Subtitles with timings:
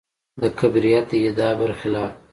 [0.41, 2.13] د کبریت د ادعا برخلاف.